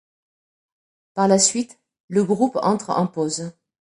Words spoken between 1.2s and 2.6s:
la suite, le groupe